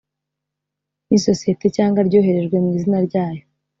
[1.07, 3.43] n isosiyete cyangwa ryoherejwe mu izina ryayo